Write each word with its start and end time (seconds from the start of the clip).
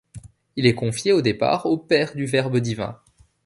Il 0.55 0.65
est 0.65 0.73
confié 0.73 1.13
au 1.13 1.21
départ 1.21 1.67
aux 1.67 1.77
pères 1.77 2.15
du 2.15 2.25
Verbe-Divin. 2.25 2.99